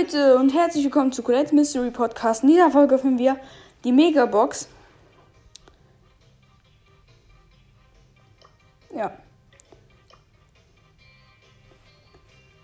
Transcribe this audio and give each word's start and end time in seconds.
Leute 0.00 0.38
und 0.38 0.54
herzlich 0.54 0.84
willkommen 0.84 1.12
zu 1.12 1.22
Colette 1.22 1.54
Mystery 1.54 1.90
Podcast. 1.90 2.42
In 2.42 2.48
dieser 2.48 2.70
Folge 2.70 2.94
öffnen 2.94 3.18
wir 3.18 3.38
die 3.84 3.92
Megabox. 3.92 4.66
Ja. 8.96 9.12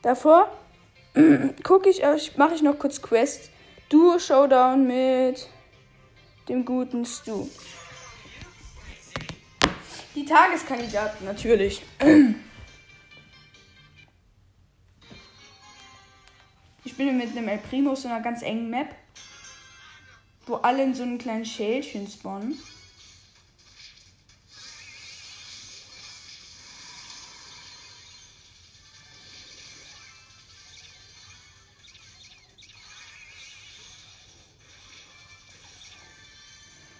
Davor 0.00 0.50
gucke 1.62 1.90
ich, 1.90 2.00
mache 2.38 2.54
ich 2.54 2.62
noch 2.62 2.78
kurz 2.78 3.02
Quest. 3.02 3.50
Duo 3.90 4.18
Showdown 4.18 4.86
mit 4.86 5.46
dem 6.48 6.64
guten 6.64 7.04
Stu. 7.04 7.48
Die 10.14 10.24
Tageskandidaten 10.24 11.26
natürlich. 11.26 11.82
Bin 17.06 17.18
mit 17.18 17.36
einem 17.36 17.46
El 17.46 17.58
Primo 17.58 17.94
so 17.94 18.08
einer 18.08 18.20
ganz 18.20 18.42
engen 18.42 18.68
Map, 18.68 18.92
wo 20.44 20.56
alle 20.56 20.82
in 20.82 20.92
so 20.92 21.04
einem 21.04 21.18
kleinen 21.18 21.46
Schälchen 21.46 22.08
spawnen. 22.08 22.58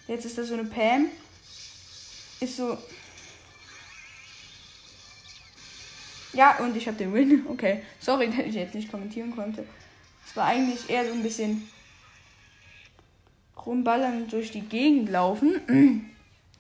Jetzt 0.06 0.24
ist 0.24 0.38
da 0.38 0.45
so 0.45 0.54
eine 0.54 0.66
Pam. 0.66 1.09
Ist 2.38 2.59
so. 2.59 2.78
Ja, 6.32 6.59
und 6.59 6.76
ich 6.76 6.86
habe 6.86 6.96
den 6.96 7.12
Win. 7.12 7.45
Okay. 7.48 7.82
Sorry, 7.98 8.28
dass 8.28 8.46
ich 8.46 8.54
jetzt 8.54 8.76
nicht 8.76 8.88
kommentieren 8.88 9.34
konnte. 9.34 9.66
Es 10.36 10.38
war 10.38 10.48
eigentlich 10.48 10.90
eher 10.90 11.06
so 11.06 11.12
ein 11.12 11.22
bisschen 11.22 11.66
rumballern 13.65 14.29
durch 14.29 14.51
die 14.51 14.60
Gegend 14.60 15.09
laufen. 15.09 16.12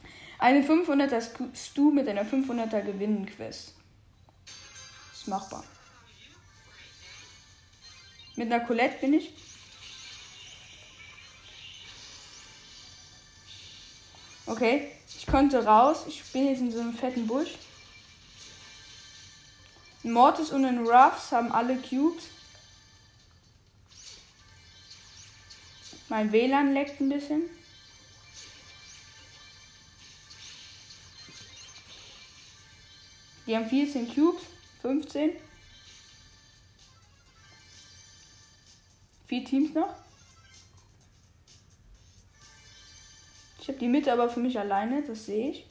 Eine 0.38 0.66
500er 0.66 1.22
Stu 1.54 1.90
mit 1.90 2.08
einer 2.08 2.24
500er 2.24 2.80
Gewinnen-Quest. 2.80 3.74
Ist 5.12 5.28
machbar. 5.28 5.62
Mit 8.36 8.50
einer 8.50 8.64
Colette 8.64 8.96
bin 8.98 9.12
ich. 9.12 9.34
Okay, 14.46 14.90
ich 15.18 15.26
konnte 15.26 15.62
raus. 15.66 16.06
Ich 16.08 16.22
bin 16.32 16.46
jetzt 16.46 16.60
in 16.60 16.72
so 16.72 16.80
einem 16.80 16.94
fetten 16.94 17.26
Busch. 17.26 17.50
Mortis 20.02 20.50
und 20.50 20.64
ein 20.64 20.78
Ruffs 20.78 21.30
haben 21.30 21.52
alle 21.52 21.76
Cubes. 21.76 22.24
Mein 26.08 26.30
WLAN 26.32 26.72
leckt 26.72 27.00
ein 27.00 27.08
bisschen. 27.08 27.42
Die 33.46 33.56
haben 33.56 33.68
14 33.68 34.12
Cubes, 34.12 34.42
15. 34.82 35.30
Vier 39.26 39.44
Teams 39.44 39.74
noch. 39.74 39.94
Ich 43.60 43.68
habe 43.68 43.78
die 43.78 43.88
Mitte 43.88 44.12
aber 44.12 44.28
für 44.28 44.40
mich 44.40 44.58
alleine, 44.58 45.02
das 45.02 45.26
sehe 45.26 45.50
ich. 45.50 45.66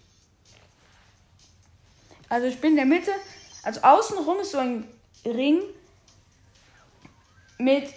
Also 2.28 2.48
ich 2.48 2.60
bin 2.60 2.72
in 2.72 2.76
der 2.76 2.86
Mitte. 2.86 3.12
Also 3.64 3.82
außenrum 3.82 4.40
ist 4.40 4.52
so 4.52 4.58
ein 4.58 4.86
Ring 5.24 5.62
mit 7.58 7.94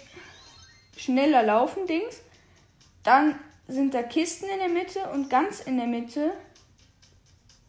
schneller 0.95 1.43
Laufen 1.43 1.85
Dings. 1.85 2.21
Dann 3.03 3.39
sind 3.67 3.93
da 3.93 4.03
Kisten 4.03 4.49
in 4.49 4.59
der 4.59 4.69
Mitte 4.69 5.09
und 5.11 5.29
ganz 5.29 5.61
in 5.61 5.77
der 5.77 5.87
Mitte 5.87 6.33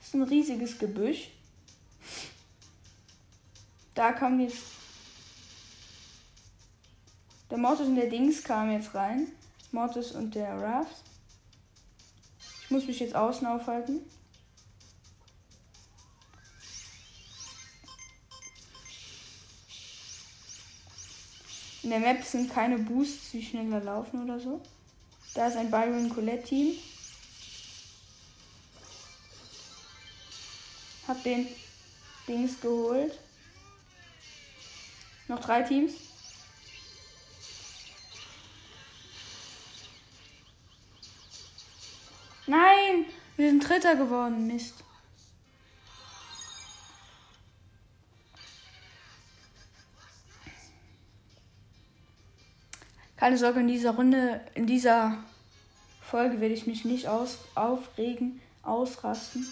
ist 0.01 0.15
ein 0.15 0.23
riesiges 0.23 0.79
Gebüsch. 0.79 1.31
Da 3.95 4.13
kam 4.13 4.41
jetzt. 4.41 4.63
Der 7.51 7.59
Mortis 7.59 7.87
und 7.87 7.97
der 7.97 8.09
Dings 8.09 8.43
kamen 8.43 8.73
jetzt 8.73 8.95
rein. 8.95 9.29
Mortis 9.73 10.13
und 10.13 10.35
der 10.35 10.55
Ruffs. 10.55 11.03
Ich 12.65 12.71
muss 12.71 12.87
mich 12.87 13.01
jetzt 13.01 13.15
außen 13.15 13.47
aufhalten. 13.47 14.01
In 21.83 21.91
der 21.91 21.99
Map 21.99 22.23
sind 22.23 22.53
keine 22.53 22.79
Boosts, 22.79 23.33
die 23.33 23.43
schneller 23.43 23.81
laufen 23.81 24.23
oder 24.23 24.39
so. 24.39 24.61
Da 25.35 25.47
ist 25.47 25.57
ein 25.57 25.71
Byron 25.71 26.09
Colette 26.09 26.43
Team. 26.43 26.77
Hab 31.07 31.23
den 31.23 31.47
Dings 32.27 32.61
geholt. 32.61 33.19
Noch 35.29 35.41
drei 35.41 35.63
Teams. 35.63 35.93
Nein, 42.47 43.07
wir 43.37 43.51
sind 43.51 43.69
Dritter 43.69 43.95
geworden. 43.95 44.49
Mist. 44.49 44.83
Keine 53.21 53.37
Sorge, 53.37 53.61
in 53.61 53.69
dieser 53.69 53.91
Runde, 53.91 54.41
in 54.55 54.65
dieser 54.65 55.23
Folge 56.01 56.41
werde 56.41 56.55
ich 56.55 56.67
mich 56.67 56.87
nicht 56.87 57.07
aus, 57.07 57.37
aufregen, 57.55 58.41
ausrasten. 58.63 59.47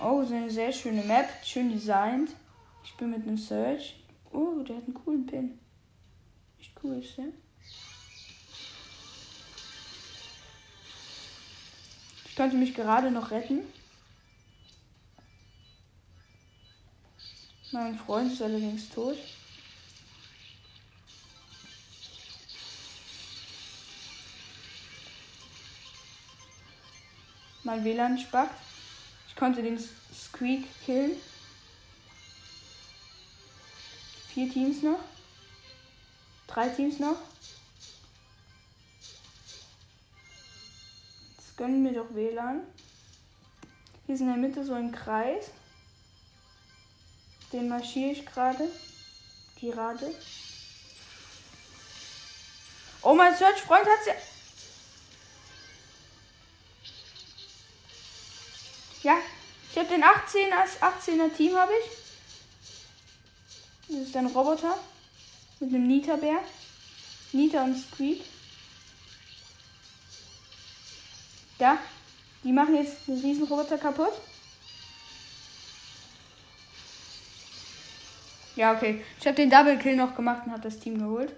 Oh, 0.00 0.24
so 0.24 0.34
eine 0.34 0.50
sehr 0.50 0.72
schöne 0.72 1.04
Map, 1.04 1.28
schön 1.44 1.70
designt. 1.70 2.30
Ich 2.82 2.96
bin 2.96 3.12
mit 3.12 3.22
einem 3.22 3.38
Search. 3.38 3.94
Oh, 4.32 4.64
der 4.64 4.78
hat 4.78 4.86
einen 4.86 4.94
coolen 4.94 5.24
Pin. 5.24 5.56
Echt 6.58 6.72
cool 6.82 6.96
ist 6.96 7.16
der. 7.16 7.26
Ich 12.24 12.34
konnte 12.34 12.56
mich 12.56 12.74
gerade 12.74 13.12
noch 13.12 13.30
retten. 13.30 13.60
Mein 17.70 17.96
Freund 17.96 18.32
ist 18.32 18.42
allerdings 18.42 18.88
tot. 18.88 19.16
Mein 27.70 27.84
WLAN 27.84 28.18
spackt. 28.18 28.60
Ich 29.28 29.36
konnte 29.36 29.62
den 29.62 29.78
Squeak 29.78 30.66
killen. 30.84 31.12
Vier 34.34 34.52
Teams 34.52 34.82
noch. 34.82 34.98
Drei 36.48 36.68
Teams 36.70 36.98
noch. 36.98 37.14
Jetzt 41.36 41.56
gönnen 41.56 41.84
wir 41.84 41.92
doch 41.92 42.12
WLAN. 42.12 42.62
Hier 44.06 44.16
ist 44.16 44.20
in 44.20 44.26
der 44.26 44.36
Mitte 44.36 44.64
so 44.64 44.74
ein 44.74 44.90
Kreis. 44.90 45.52
Den 47.52 47.68
marschiere 47.68 48.10
ich 48.10 48.26
gerade. 48.26 48.68
Gerade. 49.60 50.12
Oh, 53.02 53.14
mein 53.14 53.36
Search-Freund 53.36 53.86
hat 53.86 54.04
sie. 54.04 54.29
Ja, 59.02 59.16
ich 59.70 59.78
habe 59.78 59.88
den 59.88 60.02
18er, 60.02 60.66
18er 60.80 61.34
Team 61.34 61.56
habe 61.56 61.72
ich. 61.72 61.90
Das 63.88 64.08
ist 64.08 64.16
ein 64.16 64.26
Roboter 64.26 64.78
mit 65.60 65.70
einem 65.70 65.86
Nita-Bär. 65.86 66.38
Nita 67.32 67.64
und 67.64 67.76
Squeak. 67.76 68.24
Ja, 71.58 71.78
die 72.42 72.52
machen 72.52 72.74
jetzt 72.74 73.06
den 73.06 73.20
riesen 73.20 73.44
Roboter 73.44 73.78
kaputt. 73.78 74.12
Ja, 78.56 78.74
okay. 78.74 79.04
Ich 79.18 79.26
habe 79.26 79.36
den 79.36 79.50
Double 79.50 79.78
Kill 79.78 79.96
noch 79.96 80.14
gemacht 80.14 80.42
und 80.44 80.52
habe 80.52 80.62
das 80.62 80.78
Team 80.78 80.98
geholt. 80.98 81.32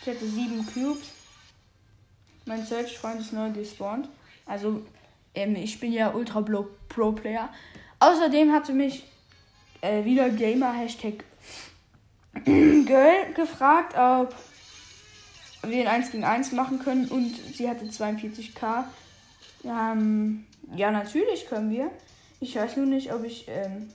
Ich 0.00 0.08
hatte 0.08 0.26
sieben 0.28 0.66
Cubes. 0.66 1.08
Mein 2.44 2.64
Search-Freund 2.64 3.20
ist 3.20 3.32
neu 3.32 3.50
gespawnt. 3.50 4.08
Also 4.46 4.86
ähm, 5.36 5.54
ich 5.54 5.78
bin 5.78 5.92
ja 5.92 6.12
Ultra 6.12 6.40
Pro 6.88 7.12
Player. 7.12 7.48
Außerdem 8.00 8.52
hatte 8.52 8.72
mich 8.72 9.04
äh, 9.80 10.04
wieder 10.04 10.30
Gamer 10.30 10.72
Hashtag 10.72 11.24
Girl 12.44 13.32
gefragt, 13.34 13.94
ob 13.96 14.34
wir 15.62 15.82
ein 15.82 16.02
1 16.02 16.10
gegen 16.10 16.24
1 16.24 16.52
machen 16.52 16.78
können 16.78 17.08
und 17.08 17.34
sie 17.54 17.68
hatte 17.68 17.86
42k. 17.86 18.84
Ähm, 19.64 20.46
ja, 20.74 20.90
natürlich 20.90 21.46
können 21.46 21.70
wir. 21.70 21.90
Ich 22.40 22.56
weiß 22.56 22.76
nur 22.76 22.86
nicht, 22.86 23.12
ob 23.12 23.24
ich 23.24 23.46
ähm, 23.48 23.90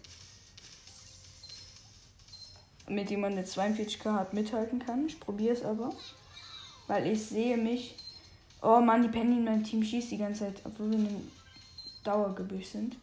mit 2.88 3.10
jemandem, 3.10 3.44
der 3.44 3.52
42k 3.52 4.14
hat, 4.14 4.34
mithalten 4.34 4.80
kann. 4.80 5.06
Ich 5.06 5.20
probiere 5.20 5.54
es 5.54 5.64
aber. 5.64 5.94
Weil 6.88 7.08
ich 7.08 7.24
sehe 7.24 7.58
mich. 7.58 7.96
Oh 8.62 8.80
Mann, 8.80 9.02
die 9.02 9.10
Penny 9.10 9.38
in 9.38 9.44
meinem 9.44 9.64
Team 9.64 9.84
schießt 9.84 10.12
die 10.12 10.18
ganze 10.18 10.42
Zeit, 10.42 10.62
obwohl 10.64 10.92
wir 10.92 11.00
in 11.00 11.08
einem 11.08 11.32
Dauergebüsch 12.04 12.68
sind. 12.68 12.96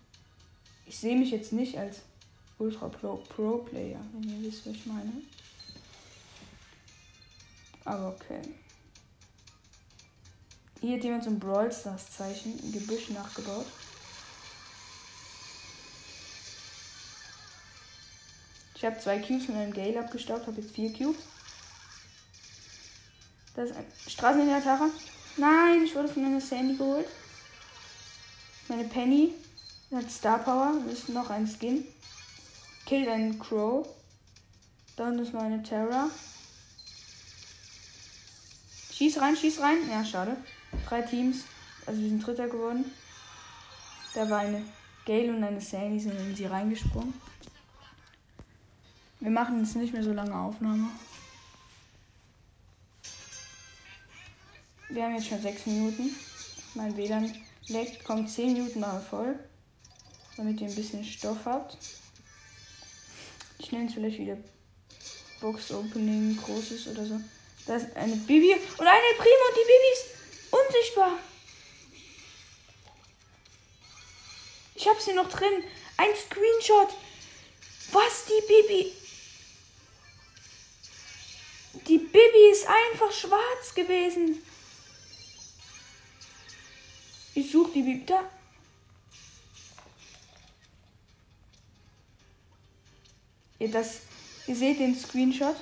Ich 0.87 0.99
sehe 0.99 1.17
mich 1.17 1.31
jetzt 1.31 1.53
nicht 1.53 1.77
als 1.77 2.01
Ultra 2.59 2.89
Pro, 2.89 3.17
Pro 3.17 3.59
Player, 3.59 4.01
wenn 4.13 4.29
ihr 4.29 4.49
wisst, 4.49 4.67
was 4.67 4.75
ich 4.75 4.87
meine. 4.87 5.13
Aber 7.85 8.09
okay. 8.09 8.41
Hier 10.81 10.97
hat 10.97 11.05
jemand 11.05 11.25
so 11.25 11.31
ein 11.31 11.41
Brawl 11.41 11.73
Stars 11.73 12.11
Zeichen 12.11 12.57
im 12.61 12.73
Gebüsch 12.73 13.11
nachgebaut. 13.11 13.67
Ich 18.77 18.85
habe 18.85 18.99
zwei 19.01 19.19
Cubes 19.19 19.49
mit 19.49 19.57
einem 19.57 19.73
Gale 19.73 19.99
abgestaubt, 19.99 20.47
habe 20.47 20.61
jetzt 20.61 20.73
vier 20.73 20.93
Cubes. 20.93 21.21
Das 23.57 23.71
ist 23.71 23.77
ein 23.77 23.87
Straßeninterner. 24.07 24.91
Nein, 25.39 25.85
ich 25.85 25.95
wurde 25.95 26.09
von 26.09 26.25
einer 26.25 26.41
Sandy 26.41 26.77
geholt. 26.77 27.07
Meine 28.67 28.85
Penny 28.85 29.33
hat 29.95 30.11
Star 30.11 30.39
Power. 30.39 30.75
Das 30.85 30.99
ist 30.99 31.09
noch 31.11 31.31
ein 31.31 31.47
Skin. 31.47 31.85
Killt 32.85 33.09
einen 33.09 33.39
Crow. 33.39 33.87
Dann 34.97 35.17
ist 35.21 35.33
meine 35.33 35.63
Terra. 35.63 36.11
Schieß 38.93 39.21
rein, 39.21 39.37
schieß 39.37 39.61
rein. 39.61 39.89
Ja, 39.89 40.05
schade. 40.05 40.37
Drei 40.89 41.03
Teams. 41.03 41.45
Also 41.87 42.01
wir 42.01 42.09
sind 42.09 42.27
Dritter 42.27 42.49
geworden. 42.49 42.85
Da 44.15 44.29
war 44.29 44.41
eine 44.41 44.65
Gale 45.07 45.33
und 45.33 45.45
eine 45.45 45.61
Sandy 45.61 46.01
sind 46.01 46.19
in 46.19 46.35
sie 46.35 46.47
reingesprungen. 46.47 47.15
Wir 49.21 49.31
machen 49.31 49.61
jetzt 49.61 49.77
nicht 49.77 49.93
mehr 49.93 50.03
so 50.03 50.13
lange 50.13 50.35
Aufnahme. 50.35 50.89
Wir 54.99 55.05
haben 55.05 55.15
jetzt 55.15 55.29
schon 55.29 55.41
sechs 55.41 55.65
Minuten. 55.65 56.13
Mein 56.75 56.97
WLAN 56.97 57.33
leckt, 57.69 58.03
kommt 58.03 58.29
zehn 58.29 58.55
Minuten 58.55 58.81
mal 58.81 59.01
voll. 59.01 59.39
Damit 60.37 60.61
ihr 60.61 60.67
ein 60.67 60.75
bisschen 60.75 61.05
Stoff 61.05 61.39
habt. 61.45 61.79
Ich 63.61 63.71
nenne 63.71 63.87
es 63.87 63.95
vielleicht 63.95 64.19
wieder 64.19 64.37
Box 65.41 65.71
Opening, 65.71 66.37
großes 66.39 66.89
oder 66.89 67.07
so. 67.07 67.21
Da 67.67 67.77
ist 67.77 67.97
eine 67.97 68.17
Bibi 68.17 68.55
und 68.55 68.87
eine 68.89 69.15
Primo 69.19 69.45
und 69.49 69.57
die 69.57 69.69
Bibi 69.69 69.93
ist 69.93 70.07
unsichtbar. 70.51 71.13
Ich 74.75 74.89
habe 74.89 75.01
sie 75.01 75.13
noch 75.13 75.29
drin. 75.29 75.63
Ein 75.97 76.11
Screenshot. 76.17 76.93
Was 77.93 78.25
die 78.25 78.47
Bibi 78.49 78.93
die 81.87 81.99
Bibi 81.99 82.51
ist 82.51 82.67
einfach 82.67 83.13
schwarz 83.13 83.75
gewesen. 83.75 84.43
Ich 87.39 87.53
suche 87.53 87.71
die 87.73 87.83
Bibi 87.83 88.05
da. 88.05 88.29
Ihr, 93.61 93.71
das, 93.71 94.01
ihr 94.49 94.57
seht 94.57 94.81
den 94.81 94.97
Screenshot. 94.97 95.55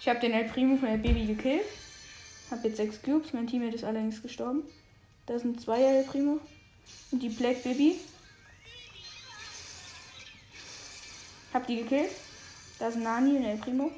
Ich 0.00 0.08
habe 0.08 0.18
den 0.18 0.32
El 0.32 0.46
Primo 0.48 0.76
von 0.78 0.88
der 0.88 0.96
Baby 0.96 1.26
gekillt. 1.26 1.62
Hab 2.50 2.64
jetzt 2.64 2.78
sechs 2.78 3.00
Cubes. 3.02 3.32
Mein 3.32 3.46
Teammate 3.46 3.76
ist 3.76 3.84
allerdings 3.84 4.20
gestorben. 4.20 4.64
Da 5.26 5.38
sind 5.38 5.60
zwei 5.60 5.80
El 5.80 6.02
Primo. 6.02 6.40
Und 7.12 7.22
die 7.22 7.28
Black 7.28 7.62
Baby. 7.62 8.00
Hab 11.54 11.68
die 11.68 11.76
gekillt. 11.76 12.10
Da 12.80 12.88
ist 12.88 12.96
Nani 12.96 13.36
und 13.36 13.44
El 13.44 13.56
Primo. 13.58 13.92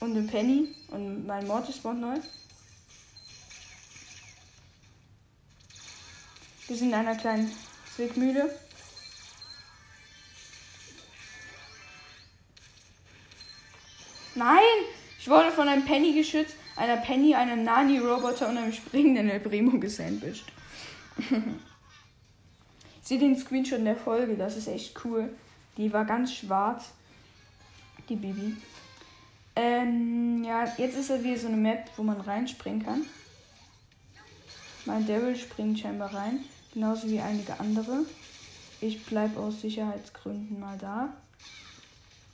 Und 0.00 0.16
ein 0.16 0.26
Penny. 0.26 0.74
Und 0.88 1.26
mein 1.26 1.46
Mortis 1.46 1.76
spawnt 1.76 2.02
neu. 2.02 2.16
Wir 6.68 6.76
sind 6.76 6.88
in 6.88 6.94
einer 6.94 7.16
kleinen 7.16 7.50
Zwickmühle. 7.96 8.54
Nein! 14.34 14.58
Ich 15.18 15.28
wurde 15.28 15.52
von 15.52 15.68
einem 15.68 15.84
Penny 15.84 16.12
geschützt, 16.14 16.56
einer 16.76 16.96
Penny, 16.98 17.34
einem 17.34 17.64
Nani-Roboter 17.64 18.48
und 18.48 18.58
einem 18.58 18.72
springenden 18.72 19.30
El 19.30 19.40
Primo 19.40 19.78
gesandwiched. 19.78 20.44
Seht 23.02 23.22
den 23.22 23.38
Screenshot 23.38 23.78
in 23.78 23.84
der 23.84 23.96
Folge, 23.96 24.36
das 24.36 24.56
ist 24.56 24.68
echt 24.68 25.04
cool. 25.04 25.34
Die 25.76 25.92
war 25.92 26.04
ganz 26.04 26.34
schwarz. 26.34 26.90
Die 28.08 28.16
Bibi. 28.16 28.56
Ähm, 29.54 30.42
ja, 30.44 30.64
jetzt 30.76 30.96
ist 30.96 31.10
er 31.10 31.22
wieder 31.22 31.38
so 31.38 31.48
eine 31.48 31.56
Map, 31.56 31.90
wo 31.96 32.02
man 32.02 32.20
reinspringen 32.20 32.84
kann. 32.84 33.06
Mein 34.84 35.06
Devil 35.06 35.36
springt 35.36 35.78
scheinbar 35.78 36.12
rein. 36.12 36.40
Genauso 36.74 37.08
wie 37.08 37.20
einige 37.20 37.58
andere. 37.60 38.04
Ich 38.80 39.04
bleibe 39.04 39.38
aus 39.38 39.60
Sicherheitsgründen 39.60 40.58
mal 40.58 40.76
da. 40.78 41.12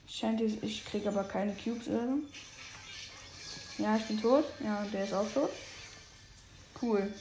Scheint 0.07 0.39
jetzt, 0.41 0.63
ich 0.63 0.83
kriege 0.85 1.09
aber 1.09 1.23
keine 1.23 1.53
Cubes 1.53 1.87
oder 1.87 2.07
so. 2.07 3.83
Ja, 3.83 3.95
ich 3.95 4.05
bin 4.05 4.19
tot. 4.19 4.45
Ja, 4.63 4.83
der 4.91 5.03
ist 5.03 5.13
auch 5.13 5.29
tot. 5.31 5.51
Cool. 6.81 7.13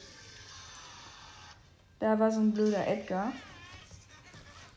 Da 2.00 2.18
war 2.18 2.30
so 2.30 2.40
ein 2.40 2.52
blöder 2.52 2.86
Edgar, 2.86 3.32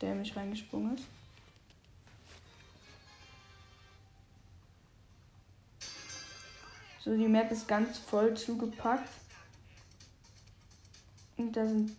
der 0.02 0.16
mich 0.16 0.36
reingesprungen 0.36 0.96
ist. 0.96 1.06
So, 7.04 7.16
die 7.16 7.28
Map 7.28 7.52
ist 7.52 7.68
ganz 7.68 7.98
voll 7.98 8.36
zugepackt. 8.36 9.10
Und 11.38 11.54
da 11.54 11.66
sind 11.66 11.98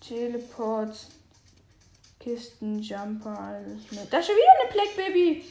Teleports, 0.00 1.08
Kisten, 2.20 2.82
Jumper, 2.82 3.38
alles 3.38 3.90
mit. 3.90 4.12
Da 4.12 4.18
ist 4.18 4.26
schon 4.26 4.36
wieder 4.36 4.60
eine 4.60 4.72
Black 4.72 4.96
Baby. 4.96 5.44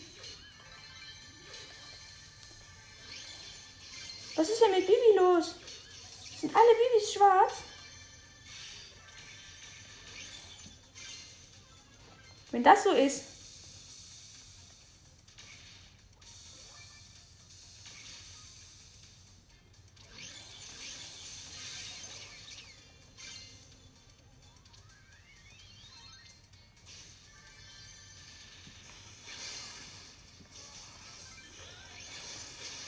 Was 4.36 4.50
ist 4.50 4.62
denn 4.62 4.72
mit 4.72 4.86
Bibi 4.86 5.18
los? 5.18 5.56
Sind 6.40 6.54
alle 6.54 6.76
Bibis 6.76 7.14
schwarz? 7.14 7.54
Wenn 12.52 12.64
das 12.64 12.84
so 12.84 12.92
ist. 12.92 13.35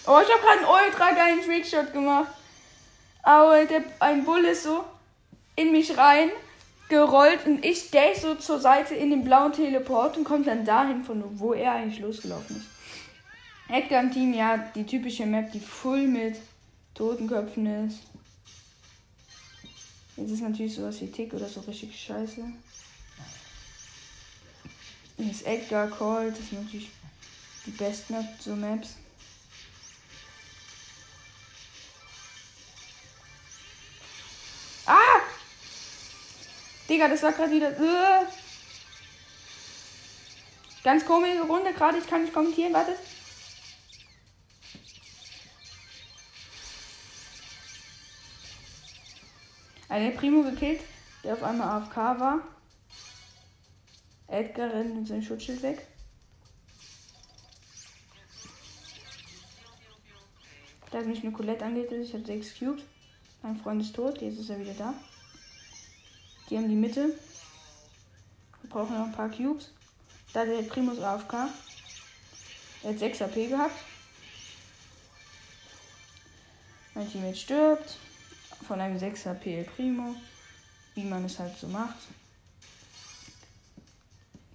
Oh, 0.08 0.20
ich 0.24 0.32
habe 0.32 0.42
gerade 0.42 0.60
einen 0.60 0.86
ultra 0.88 1.12
geilen 1.12 1.42
Trickshot 1.42 1.92
gemacht. 1.92 2.32
Aber 3.24 3.66
der, 3.66 3.84
ein 4.00 4.24
Bull 4.24 4.46
ist 4.46 4.64
so 4.64 4.86
in 5.58 5.74
mich 5.74 5.98
rein 5.98 6.30
gerollt 6.88 7.46
und 7.46 7.66
ich 7.66 7.92
dash 7.92 8.20
so 8.20 8.36
zur 8.36 8.60
Seite 8.60 8.96
in 8.96 9.10
den 9.10 9.26
blauen 9.26 9.52
Teleport 9.52 10.16
und 10.16 10.24
kommt 10.24 10.48
dann 10.48 10.64
dahin, 10.64 11.04
von 11.04 11.22
wo 11.38 11.54
er 11.54 11.74
eigentlich 11.74 12.00
losgelaufen 12.00 12.56
ist. 12.56 12.68
Edgar 13.70 14.02
im 14.02 14.12
Team, 14.12 14.34
ja, 14.34 14.58
die 14.58 14.86
typische 14.86 15.26
Map, 15.26 15.52
die 15.52 15.60
voll 15.60 16.08
mit 16.08 16.38
Totenköpfen 16.94 17.88
ist. 17.88 18.00
Jetzt 20.16 20.32
ist 20.32 20.42
natürlich 20.42 20.74
sowas 20.74 21.02
wie 21.02 21.12
Tick 21.12 21.34
oder 21.34 21.50
so 21.50 21.60
richtig 21.62 22.00
scheiße. 22.00 22.42
Ist 25.18 25.46
Edgar 25.46 25.88
Cold, 25.90 26.38
das 26.38 26.50
sind 26.50 26.64
natürlich 26.64 26.90
die 27.66 27.72
besten 27.72 28.16
so 28.40 28.56
Maps. 28.56 28.96
Digga, 36.90 37.08
das 37.10 37.24
war 37.24 37.34
gerade 37.34 37.52
wieder. 37.52 37.72
Uh. 37.80 38.26
Ganz 40.84 41.06
komische 41.06 41.42
Runde 41.42 41.74
gerade. 41.74 41.98
Ich 41.98 42.08
kann 42.08 42.22
nicht 42.22 42.34
kommentieren. 42.34 42.74
Wartet. 42.74 42.98
Eine 49.90 50.12
Primo 50.12 50.44
gekillt, 50.44 50.82
der 51.24 51.34
auf 51.34 51.44
einmal 51.44 51.82
AFK 51.82 51.98
war. 52.20 52.40
Edgar 54.28 54.74
rennt 54.74 54.96
mit 54.96 55.08
seinem 55.08 55.24
Schutzschild 55.24 55.62
weg. 55.62 55.88
Da 60.92 61.00
hat 61.00 61.06
mich 61.06 61.22
eine 61.22 61.32
Colette 61.32 61.66
angehittet. 61.66 62.04
Ich 62.04 62.14
habe 62.14 62.26
6 62.26 62.60
Cubes. 62.60 62.84
Mein 63.42 63.58
Freund 63.58 63.82
ist 63.82 63.96
tot. 63.96 64.22
Jetzt 64.22 64.40
ist 64.40 64.50
er 64.50 64.60
wieder 64.60 64.74
da. 64.74 64.94
Die 66.50 66.58
haben 66.58 66.70
die 66.70 66.76
Mitte. 66.76 67.14
Wir 68.62 68.70
brauchen 68.70 68.98
noch 68.98 69.06
ein 69.06 69.12
paar 69.12 69.30
Cubes. 69.30 69.72
Da 70.34 70.46
der 70.46 70.62
Primus 70.64 71.00
AFK. 71.00 71.50
Er 72.84 72.92
hat 72.92 73.00
6 73.00 73.22
AP 73.24 73.34
gehabt. 73.50 73.76
Mein 76.94 77.10
Teammate 77.12 77.38
stirbt. 77.38 77.98
Von 78.68 78.80
einem 78.80 78.98
6 78.98 79.28
AP 79.28 79.66
Primo. 79.76 80.16
Wie 80.96 81.04
man 81.04 81.26
es 81.26 81.38
halt 81.38 81.58
so 81.58 81.68
macht. 81.68 81.98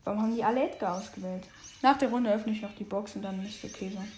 Warum 0.04 0.22
haben 0.22 0.34
die 0.34 0.42
alle 0.42 0.68
Edgar 0.68 0.99
ausgewählt? 0.99 1.44
Nach 1.82 1.96
der 1.96 2.08
Runde 2.08 2.32
öffne 2.32 2.52
ich 2.52 2.62
noch 2.62 2.75
die 2.75 2.84
Box 2.84 3.14
und 3.16 3.22
dann 3.22 3.42
müsste 3.42 3.68
okay 3.68 3.92
sein. 3.94 4.11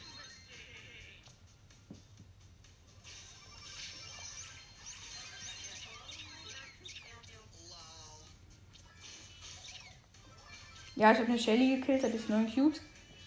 Ja, 10.97 11.11
ich 11.11 11.19
habe 11.19 11.29
eine 11.29 11.39
Shelly 11.39 11.77
gekillt, 11.77 12.05
hat 12.05 12.13
jetzt 12.13 12.29
9 12.29 12.55
Cubes. 12.55 12.81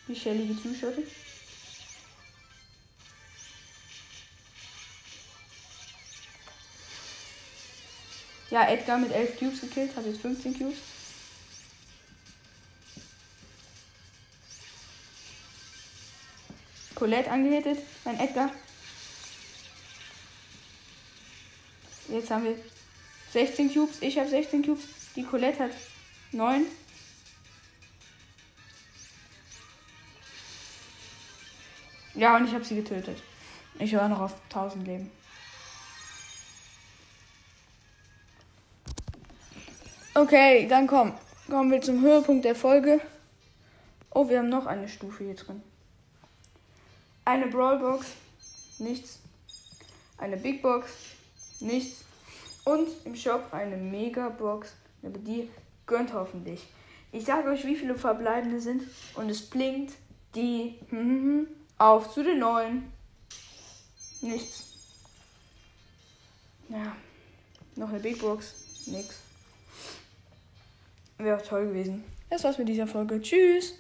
Die 0.08 0.16
Shelly 0.16 0.48
gezuschottet. 0.48 1.08
Ja, 8.50 8.70
Edgar 8.70 8.98
mit 8.98 9.12
11 9.12 9.38
Cubes 9.38 9.60
gekillt, 9.60 9.94
hat 9.96 10.06
jetzt 10.06 10.22
15 10.22 10.58
Cubes. 10.58 10.78
Colette 16.96 17.30
angehittet, 17.30 17.80
mein 18.06 18.20
Edgar. 18.20 18.50
Jetzt 22.08 22.32
haben 22.32 22.46
wir 22.46 22.58
16 23.34 23.74
Cubes, 23.74 24.02
ich 24.02 24.18
habe 24.18 24.30
16 24.30 24.64
Cubes, 24.64 24.86
die 25.16 25.24
Colette 25.24 25.66
hat 25.66 25.72
9. 26.32 26.66
Ja, 32.18 32.36
und 32.36 32.48
ich 32.48 32.54
habe 32.54 32.66
sie 32.66 32.76
getötet. 32.76 33.22
Ich 33.78 33.96
war 33.96 34.10
noch 34.10 34.20
auf 34.20 34.34
1000 34.46 34.88
Leben. 34.88 35.12
Okay, 40.16 40.68
dann 40.68 40.88
komm. 40.88 41.14
Kommen 41.48 41.70
wir 41.70 41.80
zum 41.80 42.02
Höhepunkt 42.02 42.44
der 42.44 42.56
Folge. 42.56 43.00
Oh, 44.10 44.28
wir 44.28 44.40
haben 44.40 44.50
noch 44.50 44.66
eine 44.66 44.90
Stufe 44.90 45.26
hier 45.26 45.36
drin. 45.36 45.62
Eine 47.24 47.46
Brawlbox, 47.48 48.08
nichts. 48.80 49.20
Eine 50.18 50.38
Big 50.38 50.64
Box, 50.64 50.90
nichts. 51.60 52.04
Und 52.66 52.88
im 53.06 53.16
Shop 53.16 53.54
eine 53.54 53.78
Megabox. 53.78 54.74
Aber 55.04 55.20
die 55.20 55.52
gönnt 55.86 56.14
hoffentlich. 56.14 56.66
Ich 57.12 57.26
sage 57.26 57.52
euch, 57.52 57.64
wie 57.64 57.76
viele 57.76 57.94
verbleibende 57.94 58.60
sind. 58.60 58.82
Und 59.14 59.30
es 59.30 59.48
blinkt 59.48 59.94
die 60.34 60.80
auf 61.78 62.14
zu 62.14 62.24
den 62.24 62.40
neuen. 62.40 62.92
Nichts. 64.22 64.64
Ja. 66.70 66.96
Noch 67.76 67.90
eine 67.90 68.00
Big 68.00 68.20
Box. 68.20 68.56
Nix. 68.88 69.22
Wäre 71.18 71.38
auch 71.38 71.42
toll 71.42 71.68
gewesen. 71.68 72.04
Das 72.30 72.44
war's 72.44 72.58
mit 72.58 72.68
dieser 72.68 72.88
Folge. 72.88 73.22
Tschüss. 73.22 73.76